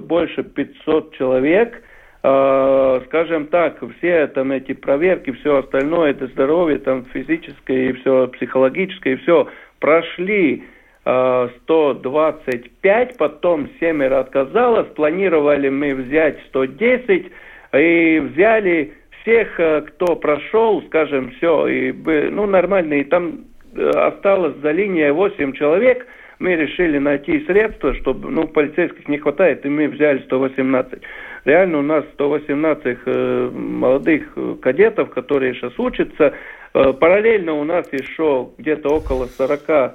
[0.00, 1.82] больше 500 человек.
[2.22, 8.28] Uh, скажем так, все там эти проверки, все остальное, это здоровье, там физическое и все
[8.28, 9.46] психологическое, и все
[9.78, 10.64] прошли
[11.04, 17.30] 125, потом семеро отказалось, планировали мы взять 110
[17.74, 21.92] и взяли всех, э, кто прошел, скажем, все, и,
[22.30, 23.40] ну, нормально, и там
[23.74, 26.06] э, осталось за линией 8 человек,
[26.38, 31.00] мы решили найти средства, чтобы, ну, полицейских не хватает, и мы взяли 118.
[31.44, 36.34] Реально у нас 118 э, молодых э, кадетов, которые сейчас учатся.
[36.74, 39.94] Э, параллельно у нас еще где-то около 40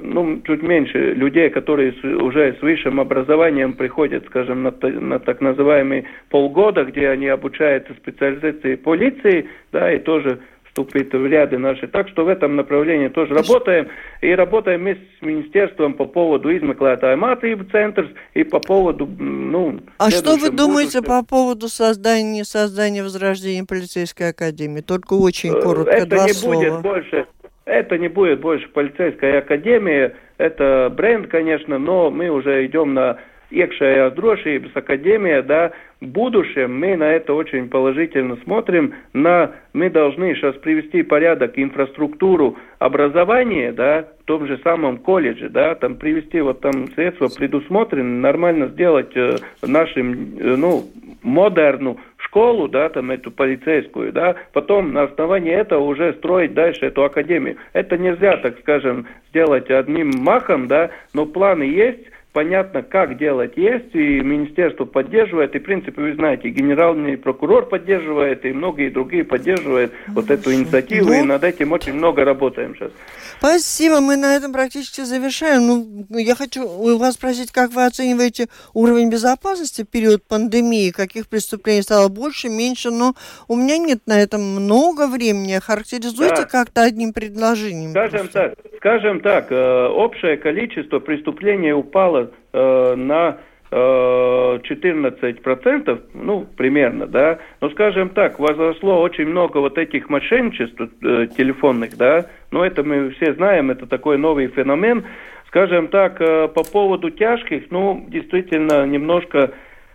[0.00, 5.40] ну, чуть меньше людей, которые с, уже с высшим образованием приходят, скажем, на, на так
[5.40, 10.40] называемый полгода, где они обучаются специализации полиции, да, и тоже
[10.74, 11.86] вступит в ряды наши.
[11.86, 13.88] Так что в этом направлении тоже работаем.
[14.20, 19.80] И работаем вместе с министерством по поводу измеклētāju mācību центр и по поводу, ну...
[19.98, 21.04] А что вы думаете будущем...
[21.04, 24.80] по поводу создания, создания возрождения полицейской академии?
[24.80, 26.54] Только очень коротко, Это два не слова.
[26.54, 27.26] будет больше
[27.66, 33.16] это не будет больше полицейская академия, это бренд, конечно, но мы уже идем на
[33.50, 40.34] iekšējās drošības академия, да, в будущем мы на это очень положительно смотрим, на, мы должны
[40.34, 46.60] сейчас привести порядок инфраструктуру образования, да, в том же самом колледже, да, там привести вот
[46.60, 50.84] там средства предусмотрены, нормально сделать э, нашим, э, ну,
[51.22, 57.04] модерну школу, да, там эту полицейскую, да, потом на основании этого уже строить дальше эту
[57.04, 57.56] академию.
[57.72, 62.00] Это нельзя, так скажем, сделать одним махом, да, но планы есть,
[62.34, 68.44] понятно, как делать есть, и министерство поддерживает, и, в принципе, вы знаете, генеральный прокурор поддерживает,
[68.44, 72.90] и многие другие поддерживают вот эту инициативу, ну, и над этим очень много работаем сейчас.
[73.38, 75.66] Спасибо, мы на этом практически завершаем.
[76.08, 81.28] Ну, я хочу у вас спросить, как вы оцениваете уровень безопасности в период пандемии, каких
[81.28, 83.14] преступлений стало больше, меньше, но
[83.46, 85.60] у меня нет на этом много времени.
[85.62, 86.44] Характеризуйте да.
[86.44, 87.90] как-то одним предложением.
[87.90, 88.32] Скажем просто.
[88.32, 92.23] так, скажем так, э, общее количество преступлений упало
[92.54, 93.38] э, на
[93.70, 101.26] 14%, э, ну, примерно, да, но, скажем так, возросло очень много вот этих мошенничеств э,
[101.36, 105.04] телефонных, да, но это мы все знаем, это такой новый феномен.
[105.48, 109.50] Скажем так, по поводу тяжких, ну, действительно, немножко,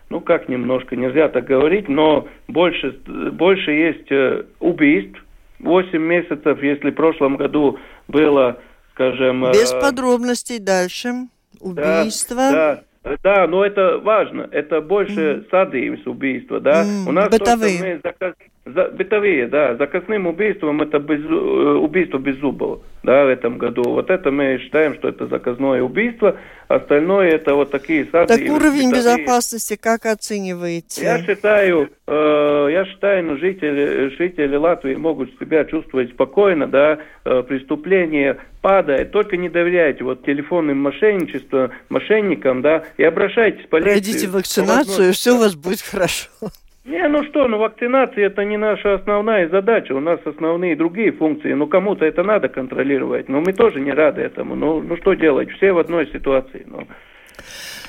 [0.10, 2.96] ну, как немножко, нельзя так говорить, но больше,
[3.34, 4.10] больше есть
[4.62, 5.20] убийств,
[5.60, 8.62] 8 месяцев, если в прошлом году было,
[8.94, 9.52] скажем...
[9.52, 11.28] Без подробностей дальше.
[11.60, 12.36] Убийство.
[12.36, 12.84] Да, да.
[13.24, 14.50] Да, но это важно.
[14.52, 15.50] Это больше mm.
[15.50, 16.84] садījums убийства, да.
[16.84, 17.80] Mm, У нас бытовые.
[17.80, 18.34] мы заказ,
[18.74, 19.76] за, бытовые, да.
[19.76, 23.84] Заказным убийством это без, э, убийство без зубов, да, в этом году.
[23.84, 26.38] Вот это мы считаем, что это заказное убийство.
[26.68, 28.28] Остальное это вот такие сады.
[28.28, 28.92] Так уровень бытовые.
[28.92, 31.02] безопасности как оцениваете?
[31.02, 37.44] Я считаю, э, я считаю, ну, жители, жители Латвии могут себя чувствовать спокойно, да, э,
[37.44, 43.94] преступление падает, только не доверяйте вот телефонным мошенничествам, мошенникам, да, и обращайтесь в полицию.
[43.94, 46.30] Пройдите вакцинацию, и все у вас будет хорошо.
[46.86, 51.54] Не, ну что, ну вакцинация это не наша основная задача, у нас основные другие функции,
[51.54, 55.52] ну кому-то это надо контролировать, но мы тоже не рады этому, ну, ну что делать,
[55.52, 56.66] все в одной ситуации.
[56.66, 56.88] Ну.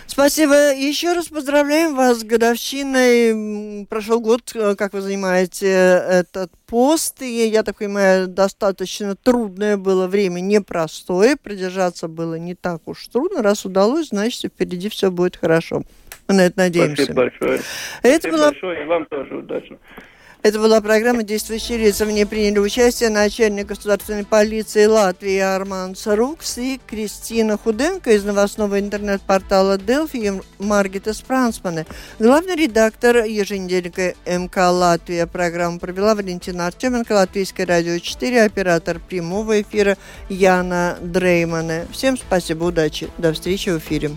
[0.06, 0.74] Спасибо.
[0.74, 3.86] Еще раз поздравляем вас с годовщиной.
[3.86, 7.22] Прошел год, э, как вы занимаете этот пост.
[7.22, 11.36] И, я так понимаю, достаточно трудное было время, непростое.
[11.36, 13.40] Продержаться было не так уж трудно.
[13.40, 15.84] Раз удалось, значит, впереди все будет хорошо.
[16.30, 17.02] Мы на это надеемся.
[17.02, 17.60] Спасибо большое.
[18.02, 18.46] Это Спасибо было...
[18.50, 19.78] большое, и вам тоже удачно.
[20.42, 22.06] Это была программа «Действующие лица».
[22.06, 28.78] В ней приняли участие начальник государственной полиции Латвии Арман Сарукс и Кристина Худенко из новостного
[28.78, 31.84] интернет-портала «Делфи» и Маргита Спрансмане.
[32.20, 39.98] Главный редактор еженедельника МК «Латвия» программу провела Валентина Артеменко, Латвийское радио 4, оператор прямого эфира
[40.28, 41.86] Яна Дреймане.
[41.90, 43.08] Всем спасибо, удачи.
[43.18, 44.12] До встречи в эфире.